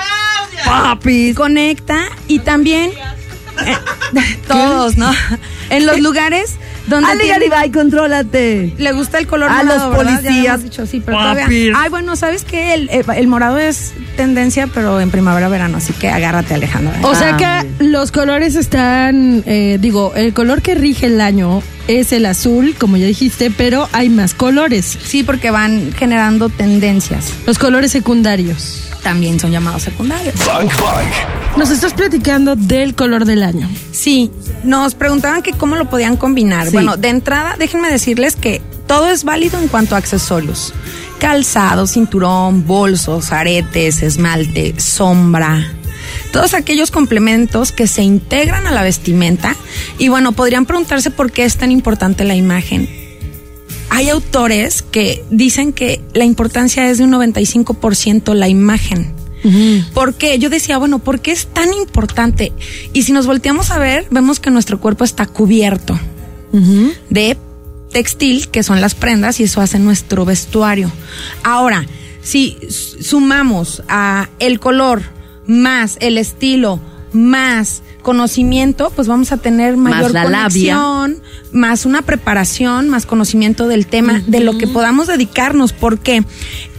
Papis. 0.65 1.35
conecta 1.35 1.99
y 2.27 2.39
también 2.39 2.91
eh, 3.65 3.75
todos, 4.47 4.97
¿no? 4.97 5.11
En 5.69 5.85
los 5.85 5.99
lugares 5.99 6.55
donde 6.87 7.11
Ale 7.11 7.19
tiene- 7.23 7.33
Garibay, 7.49 7.71
contrólate. 7.71 8.73
le 8.77 8.91
gusta 8.93 9.19
el 9.19 9.27
color 9.27 9.51
A 9.51 9.63
morado, 9.63 9.89
los 9.91 9.97
¿verdad? 9.97 10.13
Ya 10.13 10.29
policías. 10.29 10.63
dicho, 10.63 10.85
sí, 10.87 11.01
pero 11.05 11.19
todavía- 11.19 11.43
Papis. 11.43 11.71
Ay, 11.75 11.89
bueno, 11.91 12.15
¿sabes 12.15 12.43
qué? 12.43 12.73
El, 12.73 12.89
el- 12.89 13.27
morado 13.27 13.59
es 13.59 13.93
tendencia, 14.17 14.65
pero 14.73 14.99
en 14.99 15.11
primavera-verano, 15.11 15.77
así 15.77 15.93
que 15.93 16.09
agárrate, 16.09 16.55
Alejandro. 16.55 16.93
O 17.07 17.13
sea 17.13 17.37
Ah, 17.39 17.63
que 17.77 17.83
los 17.85 18.11
colores 18.11 18.55
están, 18.55 19.43
eh, 19.45 19.77
digo, 19.79 20.13
el 20.15 20.33
color 20.33 20.63
que 20.63 20.73
rige 20.73 21.05
el 21.05 21.21
año 21.21 21.61
es 21.87 22.11
el 22.11 22.25
azul, 22.25 22.75
como 22.79 22.97
ya 22.97 23.05
dijiste, 23.05 23.51
pero 23.55 23.87
hay 23.91 24.09
más 24.09 24.33
colores. 24.33 24.97
Sí, 25.03 25.21
porque 25.23 25.51
van 25.51 25.91
generando 25.93 26.49
tendencias. 26.49 27.33
Los 27.45 27.59
colores 27.59 27.91
secundarios. 27.91 28.88
También 29.03 29.39
son 29.39 29.51
llamados 29.51 29.83
secundarios. 29.83 30.35
Bank 30.45 30.71
Bank. 30.81 31.57
Nos 31.57 31.69
estás 31.71 31.93
platicando 31.93 32.55
del 32.55 32.95
color 32.95 33.25
del 33.25 33.43
año. 33.43 33.69
Sí, 33.91 34.31
nos 34.63 34.95
preguntaban 34.95 35.41
que 35.41 35.53
cómo 35.53 35.75
lo 35.75 35.89
podían 35.89 36.17
combinar. 36.17 36.67
Sí. 36.67 36.73
Bueno, 36.73 36.97
de 36.97 37.09
entrada, 37.09 37.55
déjenme 37.57 37.89
decirles 37.89 38.35
que 38.35 38.61
todo 38.87 39.09
es 39.09 39.23
válido 39.23 39.59
en 39.59 39.67
cuanto 39.67 39.95
a 39.95 39.97
accesorios. 39.97 40.73
Calzado, 41.19 41.87
cinturón, 41.87 42.65
bolsos, 42.65 43.31
aretes, 43.31 44.01
esmalte, 44.03 44.79
sombra. 44.79 45.73
Todos 46.31 46.53
aquellos 46.53 46.91
complementos 46.91 47.71
que 47.71 47.87
se 47.87 48.03
integran 48.03 48.67
a 48.67 48.71
la 48.71 48.83
vestimenta. 48.83 49.55
Y 49.97 50.09
bueno, 50.09 50.31
podrían 50.31 50.65
preguntarse 50.65 51.11
por 51.11 51.31
qué 51.31 51.43
es 51.45 51.57
tan 51.57 51.71
importante 51.71 52.23
la 52.23 52.35
imagen. 52.35 52.98
Hay 53.89 54.09
autores 54.09 54.81
que 54.81 55.23
dicen 55.29 55.73
que 55.73 56.01
la 56.13 56.25
importancia 56.25 56.89
es 56.89 56.97
de 56.97 57.03
un 57.03 57.11
95% 57.11 58.33
la 58.33 58.47
imagen. 58.47 59.13
¿Por 59.93 60.15
qué? 60.15 60.37
Yo 60.37 60.49
decía, 60.49 60.77
bueno, 60.77 60.99
¿por 60.99 61.21
qué 61.21 61.31
es 61.31 61.47
tan 61.47 61.73
importante? 61.73 62.51
Y 62.91 63.03
si 63.03 63.13
nos 63.13 63.25
volteamos 63.25 63.71
a 63.71 63.77
ver, 63.77 64.05
vemos 64.11 64.39
que 64.39 64.51
nuestro 64.51 64.79
cuerpo 64.79 65.03
está 65.03 65.25
cubierto 65.25 65.97
de 67.09 67.37
textil, 67.91 68.49
que 68.49 68.63
son 68.63 68.81
las 68.81 68.95
prendas, 68.95 69.39
y 69.39 69.43
eso 69.43 69.61
hace 69.61 69.79
nuestro 69.79 70.25
vestuario. 70.25 70.91
Ahora, 71.43 71.85
si 72.21 72.57
sumamos 72.69 73.81
a 73.87 74.29
el 74.39 74.59
color 74.59 75.03
más 75.47 75.97
el 75.99 76.17
estilo 76.17 76.79
más 77.13 77.81
conocimiento, 78.01 78.91
pues 78.95 79.07
vamos 79.07 79.31
a 79.31 79.37
tener 79.37 79.77
mayor 79.77 80.11
la 80.11 80.23
labia. 80.25 80.75
conexión, 80.75 81.21
más 81.51 81.85
una 81.85 82.01
preparación, 82.01 82.89
más 82.89 83.05
conocimiento 83.05 83.67
del 83.67 83.87
tema, 83.87 84.21
de 84.25 84.39
lo 84.39 84.57
que 84.57 84.67
podamos 84.67 85.07
dedicarnos, 85.07 85.73
porque 85.73 86.23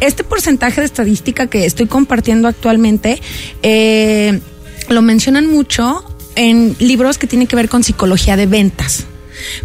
este 0.01 0.25
porcentaje 0.25 0.81
de 0.81 0.87
estadística 0.87 1.47
que 1.47 1.67
estoy 1.67 1.87
compartiendo 1.87 2.49
actualmente, 2.49 3.21
eh, 3.63 4.41
lo 4.89 5.03
mencionan 5.03 5.47
mucho 5.47 6.05
en 6.37 6.75
libros 6.79 7.19
que 7.19 7.27
tienen 7.27 7.47
que 7.47 7.57
ver 7.57 7.69
con 7.69 7.83
psicología 7.83 8.37
de 8.37 8.47
ventas. 8.47 9.05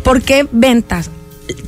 ¿Por 0.03 0.21
qué 0.21 0.47
ventas? 0.51 1.09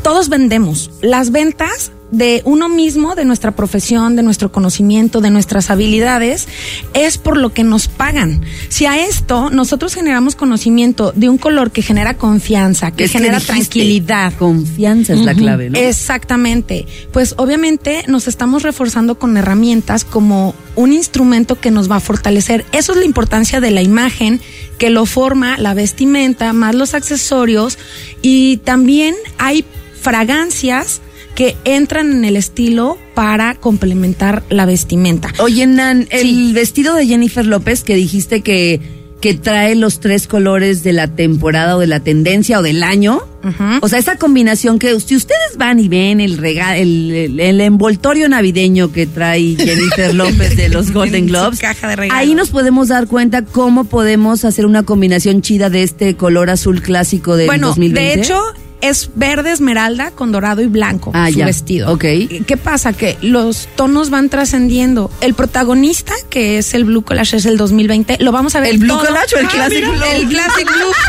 Todos 0.02 0.30
vendemos. 0.30 0.92
Las 1.02 1.32
ventas 1.32 1.92
de 2.12 2.42
uno 2.46 2.70
mismo, 2.70 3.16
de 3.16 3.26
nuestra 3.26 3.52
profesión, 3.52 4.16
de 4.16 4.24
nuestro 4.24 4.52
conocimiento, 4.52 5.22
de 5.22 5.30
nuestras 5.30 5.70
habilidades, 5.70 6.48
es 6.94 7.18
por 7.18 7.38
lo 7.38 7.54
que 7.54 7.64
nos 7.64 7.88
pagan. 7.88 8.42
Si 8.70 8.86
a 8.86 9.06
esto 9.06 9.50
nosotros 9.50 9.94
generamos 9.94 10.36
conocimiento 10.36 11.12
de 11.16 11.30
un 11.30 11.38
color 11.38 11.72
que 11.72 11.82
genera 11.82 12.16
confianza, 12.16 12.92
que 12.92 13.06
Es 13.06 13.12
genera 13.12 13.40
tranquilidad, 13.40 14.34
Confianza 14.38 15.14
es 15.14 15.22
la 15.22 15.34
clave, 15.34 15.70
¿no? 15.70 15.80
Exactamente. 15.80 16.86
Pues 17.12 17.36
obviamente 17.38 18.04
nos 18.08 18.28
estamos 18.28 18.64
reforzando 18.64 19.20
con 19.20 19.36
herramientas 19.38 20.04
como 20.04 20.56
un 20.76 20.94
instrumento 20.94 21.60
que 21.60 21.72
nos 21.72 21.90
va 21.90 21.98
a 21.98 22.00
fortalecer. 22.00 22.66
Eso 22.72 22.94
es 22.94 23.00
la 23.00 23.06
importancia 23.06 23.60
de 23.60 23.72
la 23.72 23.82
imagen, 23.82 24.40
que 24.78 24.90
lo 24.90 25.06
forma 25.06 25.58
la 25.58 25.74
vestimenta, 25.74 26.54
más 26.54 26.76
los 26.76 26.94
accesorios. 26.94 27.78
Y 28.22 28.58
también 28.58 29.16
hay 29.38 29.66
fragancias 30.02 31.02
que 31.38 31.56
entran 31.66 32.12
en 32.12 32.26
el 32.26 32.36
estilo 32.36 32.98
para 33.14 33.54
complementar 33.54 34.42
la 34.50 34.66
vestimenta. 34.66 35.32
Oye, 35.38 35.68
Nan, 35.68 36.08
el 36.10 36.22
Sí. 36.22 36.52
vestido 36.52 36.96
de 36.96 37.06
Jennifer 37.06 37.46
López 37.46 37.84
que 37.84 37.94
dijiste 37.96 38.42
que, 38.42 38.82
que 39.22 39.36
trae 39.36 39.76
los 39.76 40.00
tres 40.00 40.26
colores 40.28 40.84
de 40.84 40.94
la 40.94 41.08
temporada 41.08 41.76
o 41.78 41.80
de 41.80 41.86
la 41.86 42.00
tendencia 42.00 42.58
o 42.58 42.64
del 42.64 42.82
año. 42.82 43.22
Ujú. 43.44 43.64
O 43.82 43.88
sea, 43.88 44.00
esa 44.00 44.16
combinación 44.16 44.80
que 44.80 45.00
si 45.00 45.16
ustedes 45.16 45.58
van 45.58 45.80
y 45.80 45.88
ven 45.88 46.22
el, 46.22 46.40
rega 46.40 46.76
el, 46.76 47.12
el- 47.12 47.40
el 47.40 47.62
envoltorio 47.62 48.28
navideño 48.30 48.92
que 48.92 49.06
trae 49.06 49.56
Jennifer 49.58 50.14
López 50.16 50.58
de 50.58 50.70
los 50.70 50.92
Golden 50.92 51.28
Globes, 51.28 51.60
caja 51.60 51.96
de 51.96 52.10
ahí 52.12 52.34
nos 52.34 52.50
podemos 52.50 52.88
dar 52.88 53.06
cuenta 53.06 53.44
cómo 53.44 53.84
podemos 53.84 54.44
hacer 54.44 54.66
una 54.66 54.82
combinación 54.82 55.44
chida 55.44 55.70
de 55.70 55.84
este 55.84 56.16
color 56.16 56.50
azul 56.50 56.82
clásico 56.82 57.36
del 57.36 57.46
bueno, 57.46 57.68
2020. 57.68 58.02
de 58.02 58.14
hecho 58.24 58.42
es 58.82 59.10
verde 59.16 59.52
esmeralda 59.52 60.12
con 60.12 60.32
dorado 60.32 60.62
y 60.62 60.68
blanco 60.68 61.12
Ah, 61.14 61.30
su 61.32 61.40
ya. 61.40 61.46
vestido. 61.46 61.92
Ok. 61.92 62.02
¿Qué 62.46 62.58
pasa? 62.62 62.94
Que 62.94 63.18
los 63.22 63.68
tonos 63.76 64.10
van 64.10 64.30
trascendiendo. 64.30 65.10
El 65.22 65.34
protagonista, 65.34 66.14
que 66.30 66.58
es 66.60 66.74
el 66.74 66.86
Blue 66.86 67.02
Collage, 67.04 67.38
es 67.38 67.46
el 67.46 67.58
2020, 67.58 68.18
lo 68.20 68.32
vamos 68.32 68.56
a 68.56 68.60
ver 68.60 68.72
¿El 68.72 68.78
Blue 68.80 68.98
Collage 68.98 69.36
o 69.36 69.40
el 69.40 69.46
Ah, 69.46 69.50
Classic 69.50 69.76
mira, 69.86 69.90
Blue? 69.92 70.04
El 70.14 70.28
Classic 70.30 70.66
Blue. 70.68 70.92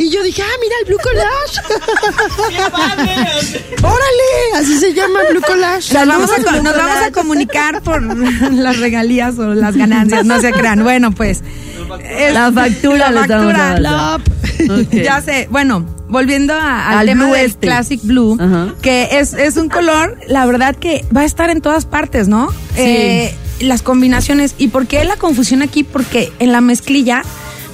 Y 0.00 0.10
yo 0.10 0.24
dije, 0.24 0.42
ah, 0.42 0.46
mira 0.60 0.74
el 0.80 0.86
Blue 0.86 0.98
Collage. 1.00 1.60
Órale, 3.82 4.56
así 4.56 4.78
se 4.78 4.92
llama 4.94 5.20
Blue 5.30 5.40
Collage. 5.42 5.94
Nos 5.94 6.06
vamos, 6.08 6.30
a, 6.30 6.42
co- 6.42 6.62
nos 6.62 6.76
vamos 6.76 6.96
a 7.06 7.10
comunicar 7.12 7.82
por 7.82 8.02
las 8.52 8.78
regalías 8.78 9.38
o 9.38 9.54
las 9.54 9.76
ganancias, 9.76 10.24
no 10.24 10.40
se 10.40 10.52
crean. 10.52 10.82
Bueno, 10.82 11.12
pues. 11.12 11.42
es- 12.10 12.34
La 12.34 12.50
factura 12.52 13.10
la 13.12 13.26
factura. 13.26 14.18
Ya 14.90 15.20
sé. 15.20 15.46
Bueno, 15.50 15.86
volviendo 16.14 16.54
a- 16.54 16.98
al, 16.98 17.06
tema 17.06 17.26
del 17.26 17.44
este. 17.44 17.66
Classic 17.66 18.00
Blue, 18.02 18.38
Ajá. 18.40 18.74
que 18.80 19.08
es, 19.18 19.34
es 19.34 19.56
un 19.58 19.68
color, 19.68 20.16
la 20.28 20.46
verdad 20.46 20.74
que 20.74 21.04
va 21.14 21.20
a 21.20 21.24
estar 21.26 21.50
en 21.50 21.60
todas 21.60 21.84
partes, 21.84 22.28
¿no? 22.28 22.48
Eh, 22.76 23.34
las 23.60 23.82
combinaciones. 23.82 24.54
¿Y 24.56 24.68
por 24.68 24.86
qué 24.86 25.04
la 25.04 25.16
confusión 25.16 25.60
aquí? 25.62 25.84
Porque 25.84 26.32
en 26.38 26.52
la 26.52 26.60
mezclilla 26.60 27.22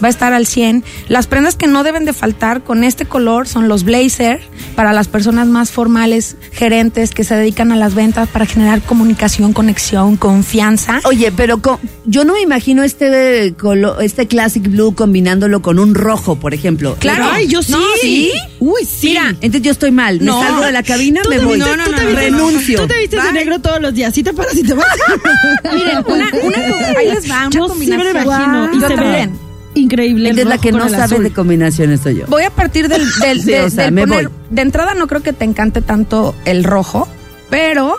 va 0.02 0.06
a 0.08 0.10
estar 0.10 0.32
al 0.32 0.46
100. 0.46 0.84
Las 1.08 1.26
prendas 1.26 1.56
que 1.56 1.66
no 1.66 1.82
deben 1.82 2.04
de 2.04 2.12
faltar 2.12 2.62
con 2.62 2.84
este 2.84 3.04
color 3.04 3.46
son 3.48 3.68
los 3.68 3.84
blazer 3.84 4.40
para 4.76 4.92
las 4.92 5.08
personas 5.08 5.46
más 5.46 5.70
formales, 5.70 6.36
gerentes 6.52 7.10
que 7.10 7.24
se 7.24 7.34
dedican 7.34 7.72
a 7.72 7.76
las 7.76 7.94
ventas 7.94 8.28
para 8.28 8.46
generar 8.46 8.80
comunicación, 8.82 9.52
conexión, 9.52 10.16
confianza. 10.16 11.00
Oye, 11.04 11.32
pero 11.36 11.60
co- 11.62 11.80
yo 12.06 12.24
no 12.24 12.32
me 12.34 12.40
imagino 12.40 12.82
este 12.82 13.54
colo- 13.56 14.00
este 14.00 14.26
classic 14.26 14.62
blue 14.68 14.94
combinándolo 14.94 15.62
con 15.62 15.78
un 15.78 15.94
rojo, 15.94 16.36
por 16.36 16.54
ejemplo. 16.54 16.96
Claro. 16.98 17.26
Ay, 17.30 17.46
yo 17.48 17.62
sí. 17.62 17.72
No, 17.72 17.78
sí. 18.00 18.32
Uy, 18.60 18.84
sí. 18.84 19.08
Mira, 19.10 19.28
entonces 19.40 19.62
yo 19.62 19.72
estoy 19.72 19.90
mal. 19.90 20.18
Me 20.20 20.26
No. 20.26 20.40
salgo 20.42 20.62
de 20.62 20.72
la 20.72 20.82
cabina, 20.82 21.20
me 21.28 21.38
voy. 21.38 21.58
vistes- 21.58 21.76
No, 21.76 21.76
no, 21.76 21.86
no, 21.86 21.98
vistes- 21.98 22.14
renuncio. 22.14 22.80
Tú 22.82 22.86
te 22.88 22.98
vistes 22.98 23.22
de 23.22 23.32
negro 23.32 23.58
todos 23.60 23.80
los 23.80 23.94
días. 23.94 24.14
Sí 24.14 24.22
te 24.22 24.32
paras 24.32 24.56
y 24.56 24.62
te 24.62 24.74
vas. 24.74 24.86
Miren, 25.74 25.98
una, 26.06 26.30
una, 26.42 26.98
ahí 26.98 27.08
les 27.08 27.30
va, 27.30 27.46
una 27.46 27.50
Yo 27.50 27.68
sí 27.74 27.86
me 27.86 27.96
lo 27.96 28.12
combinación. 28.12 28.16
imagino. 28.24 28.70
Y 28.72 28.80
Yo 28.80 28.88
se 28.88 28.94
ve 28.96 29.02
también. 29.02 29.38
Increíble. 29.74 30.30
el 30.30 30.48
la 30.48 30.58
que 30.58 30.72
no 30.72 30.88
sabe 30.88 31.02
azul. 31.04 31.22
de 31.22 31.30
combinaciones 31.32 32.00
soy 32.00 32.16
yo. 32.16 32.26
Voy 32.28 32.42
a 32.44 32.50
partir 32.50 32.88
del, 32.88 33.02
del, 33.20 33.40
Sí, 33.42 33.50
de- 33.52 33.62
o 33.62 33.70
sea, 33.70 33.84
del 33.84 33.92
me 33.94 34.06
poner- 34.06 34.28
voy. 34.28 34.36
de 34.50 34.62
entrada 34.62 34.94
no 34.94 35.06
creo 35.06 35.22
que 35.22 35.32
te 35.32 35.44
encante 35.44 35.80
tanto 35.82 36.34
el 36.44 36.64
rojo, 36.64 37.08
pero 37.50 37.96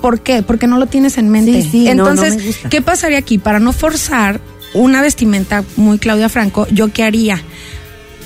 ¿por 0.00 0.20
qué? 0.20 0.42
Porque 0.42 0.66
no 0.66 0.78
lo 0.78 0.86
tienes 0.86 1.18
en 1.18 1.28
mente. 1.28 1.62
Sí, 1.62 1.68
sí, 1.70 1.84
no, 1.94 2.04
no 2.04 2.10
Entonces, 2.10 2.36
me 2.36 2.42
gusta. 2.46 2.68
¿qué 2.68 2.82
pasaría 2.82 3.18
aquí? 3.18 3.38
Para 3.38 3.58
no 3.60 3.72
forzar 3.72 4.40
una 4.74 5.02
vestimenta 5.02 5.64
muy 5.76 5.98
Claudia 5.98 6.28
Franco, 6.28 6.66
¿yo 6.70 6.92
qué 6.92 7.02
haría? 7.04 7.40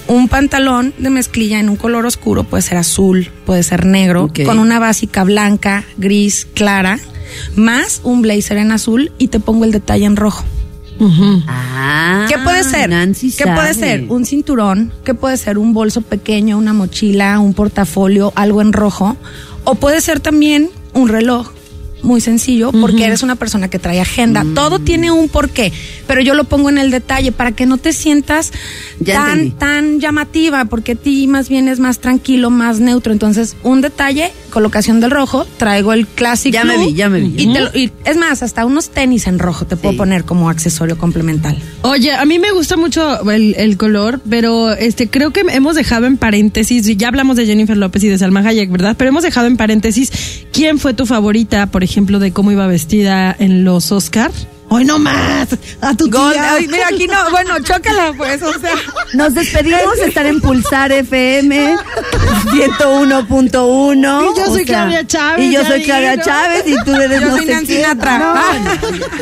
Un 0.09 0.29
pantalón 0.29 0.95
de 0.99 1.11
mezclilla 1.11 1.59
en 1.59 1.69
un 1.69 1.75
color 1.75 2.07
oscuro, 2.07 2.45
puede 2.45 2.63
ser 2.63 2.79
azul, 2.79 3.29
puede 3.45 3.65
ser 3.65 3.85
negro, 3.87 4.31
con 4.45 4.61
una 4.61 4.79
básica 4.79 5.25
blanca, 5.25 5.83
gris, 5.97 6.47
clara, 6.55 7.01
más 7.57 8.01
un 8.05 8.23
blazer 8.23 8.59
en 8.59 8.71
azul 8.71 9.11
y 9.19 9.29
te 9.29 9.41
pongo 9.41 9.65
el 9.65 9.73
detalle 9.73 10.05
en 10.05 10.15
rojo. 10.15 10.45
Ah, 11.49 12.27
¿Qué 12.29 12.39
puede 12.39 12.65
ser? 12.65 12.91
Nancy 12.91 13.33
¿Qué 13.33 13.45
puede 13.47 13.75
ser? 13.75 14.07
Un 14.09 14.25
cinturón, 14.25 14.93
¿qué 15.05 15.15
puede 15.15 15.37
ser? 15.37 15.59
Un 15.59 15.73
bolso 15.73 16.01
pequeño, 16.01 16.59
una 16.59 16.73
mochila, 16.73 17.39
un 17.39 17.55
portafolio, 17.55 18.33
algo 18.35 18.63
en 18.63 18.73
rojo. 18.73 19.17
O 19.65 19.75
puede 19.75 20.01
ser 20.01 20.21
también 20.21 20.71
un 20.95 21.09
reloj. 21.09 21.51
Muy 22.03 22.21
sencillo, 22.21 22.71
porque 22.73 23.05
eres 23.05 23.23
una 23.23 23.35
persona 23.37 23.69
que 23.69 23.79
trae 23.79 24.01
agenda. 24.01 24.45
Todo 24.55 24.79
tiene 24.79 25.11
un 25.11 25.29
porqué, 25.29 25.73
pero 26.07 26.21
yo 26.21 26.35
lo 26.35 26.45
pongo 26.45 26.69
en 26.69 26.79
el 26.79 26.91
detalle 26.91 27.33
para 27.33 27.53
que 27.53 27.67
no 27.67 27.79
te 27.79 27.93
sientas 27.93 28.53
Ya 29.01 29.15
tan, 29.15 29.31
entendí. 29.31 29.51
tan 29.59 30.01
llamativa, 30.01 30.67
porque 30.67 30.93
a 30.93 30.95
ti 30.95 31.27
más 31.27 31.49
bien 31.49 31.67
es 31.69 31.81
más 31.81 31.99
tranquilo, 31.99 32.51
más 32.51 32.79
neutro. 32.81 33.13
Entonces, 33.13 33.57
un 33.65 33.81
detalle, 33.81 34.31
colocación 34.51 35.01
del 35.01 35.11
rojo, 35.11 35.47
traigo 35.57 35.93
el 35.95 36.07
clásico. 36.07 36.53
Ya 36.55 36.65
me 36.65 36.77
vi, 36.79 36.95
ya 36.95 37.09
me 37.09 37.19
vi. 37.21 37.35
Y, 37.43 37.53
te 37.53 37.61
lo- 37.61 37.71
y 37.75 37.91
es 38.05 38.17
más, 38.17 38.43
hasta 38.43 38.65
unos 38.67 38.91
tenis 38.91 39.27
en 39.27 39.39
rojo 39.41 39.67
te 39.67 39.77
puedo 39.77 39.93
Sí. 39.93 39.99
poner 39.99 40.25
como 40.25 40.49
accesorio 40.49 40.97
complemental. 40.99 41.59
Oye, 41.83 42.13
a 42.13 42.25
mí 42.25 42.39
me 42.39 42.53
gusta 42.53 42.77
mucho 42.77 43.29
el, 43.31 43.55
el 43.59 43.77
color, 43.79 44.21
pero 44.29 44.71
este 44.73 45.09
creo 45.09 45.33
que 45.33 45.41
hemos 45.51 45.75
dejado 45.75 46.07
en 46.07 46.19
paréntesis, 46.19 46.85
ya 46.97 47.09
hablamos 47.09 47.37
de 47.37 47.47
Jennifer 47.47 47.77
López 47.77 48.05
y 48.05 48.09
de 48.09 48.19
Salma 48.19 48.41
Hayek, 48.47 48.71
¿verdad? 48.71 48.95
Pero 48.97 49.09
hemos 49.09 49.23
dejado 49.25 49.47
en 49.49 49.57
paréntesis 49.57 50.45
quién 50.53 50.79
fue 50.79 50.95
tu 50.95 51.05
favorita, 51.07 51.67
por 51.67 51.83
ejemplo, 51.83 51.86
de 52.19 52.33
cómo 52.33 52.53
iba 52.53 52.67
vestida 52.67 53.35
en 53.39 53.65
los 53.65 53.93
Oscar. 53.93 54.31
Hoy 54.69 54.85
no 54.85 54.99
más, 54.99 55.49
a 55.81 55.95
tu 55.95 56.11
Gol, 56.11 56.33
tía. 56.33 56.55
ay, 56.55 56.67
mira, 56.67 56.89
aquí 56.89 57.07
no, 57.07 57.31
bueno, 57.31 57.55
chócala, 57.61 58.13
pues, 58.17 58.43
o 58.43 58.53
sea. 58.59 58.73
Nos 59.15 59.33
despedimos 59.35 59.97
de 59.99 60.07
estar 60.07 60.27
en 60.27 60.41
Pulsar 60.41 60.91
FM 60.91 61.77
101.1. 62.51 64.23
Y 64.35 64.39
yo 64.39 64.47
soy 64.47 64.65
sea, 64.65 64.77
Claudia 64.85 65.07
Chávez, 65.07 65.45
Y 65.47 65.53
yo 65.53 65.65
soy 65.65 65.83
Claudia 65.85 66.15
vieron. 66.17 66.25
Chávez 66.25 66.65
y 66.67 66.85
tú 66.85 66.95
eres 66.95 67.21
Yo 67.21 67.29
no 67.29 67.37
soy 67.37 67.47
Nancy. 67.47 67.77
Sinatra. 67.77 68.19
No. 68.19 68.35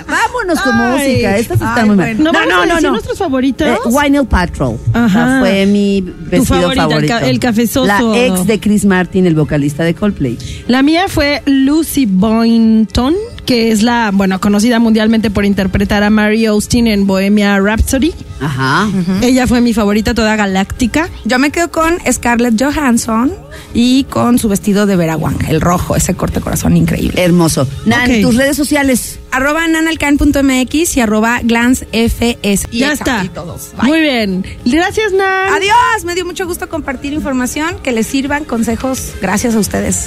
Vámonos 0.06 0.60
con 0.62 0.80
Ay. 0.80 0.92
música. 1.12 1.36
Esta 1.38 1.54
sí 1.56 1.64
está 1.64 1.74
Ay, 1.80 1.86
muy 1.88 1.96
bueno. 1.96 2.32
mal. 2.32 2.48
No, 2.48 2.54
vamos 2.56 2.70
a 2.70 2.74
decir 2.76 2.90
nuestros 2.90 3.18
favoritos. 3.18 3.68
Eh, 3.68 3.78
Winehill 3.86 4.26
Patrol. 4.26 4.78
Ajá. 4.92 5.40
Fue 5.40 5.66
mi 5.66 6.00
vestido 6.00 6.44
favorita, 6.60 6.72
el 6.84 6.90
favorito. 6.90 7.14
ca- 7.20 7.28
el 7.28 7.38
cafezoso. 7.38 7.86
La 7.86 8.00
ex 8.18 8.46
de 8.46 8.60
Chris 8.60 8.84
Martin, 8.84 9.26
el 9.26 9.34
vocalista 9.34 9.84
de 9.84 9.94
Coldplay. 9.94 10.38
La 10.68 10.82
mía 10.82 11.06
fue 11.08 11.42
Lucy 11.46 12.06
Boynton, 12.06 13.14
que 13.44 13.70
es 13.70 13.82
la, 13.82 14.10
bueno, 14.12 14.40
conocida 14.40 14.78
mundialmente 14.78 15.30
por 15.30 15.44
interpretar 15.44 16.02
a 16.02 16.10
Mary 16.10 16.46
Austin 16.46 16.86
en 16.86 17.06
Bohemia 17.06 17.58
Rhapsody. 17.60 18.12
Ajá. 18.40 18.90
Ella 19.22 19.46
fue 19.46 19.60
mi 19.60 19.72
favorita 19.72 20.14
toda 20.14 20.36
galáctica. 20.36 21.08
Yo 21.24 21.38
me 21.38 21.50
quedo 21.50 21.70
con 21.70 21.96
Scarlett 22.10 22.60
Johansson 22.60 23.32
y 23.72 24.04
con 24.04 24.38
su 24.38 24.48
vestido 24.48 24.86
de 24.86 24.96
Vera 24.96 25.16
Wang, 25.16 25.38
el 25.48 25.60
rojo, 25.60 25.96
ese 25.96 26.14
corte 26.14 26.40
corazón 26.40 26.76
increíble. 26.76 27.22
Hermoso. 27.22 27.66
Nan, 27.86 28.22
tus 28.22 28.36
redes 28.36 28.56
sociales. 28.56 29.18
Arroba 29.30 29.66
nanalcan.mx 29.66 30.96
y 30.96 31.00
arroba 31.00 31.40
glancefs. 31.42 32.66
Y 32.70 32.78
ya 32.78 32.92
está. 32.92 33.24
y 33.24 33.28
todos. 33.28 33.72
Bye. 33.80 33.88
Muy 33.88 34.00
bien. 34.00 34.44
Gracias, 34.64 35.12
Nan. 35.12 35.52
Adiós, 35.54 36.04
me 36.04 36.14
dio 36.14 36.24
mucho 36.24 36.46
gusto 36.46 36.68
compartir 36.68 37.12
información, 37.12 37.76
que 37.82 37.92
les 37.92 38.06
sirvan 38.06 38.44
consejos. 38.44 39.12
Gracias 39.20 39.54
a 39.54 39.58
ustedes. 39.58 40.06